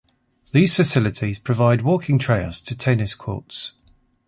[0.51, 3.73] These facilities provide walking trails to tennis courts.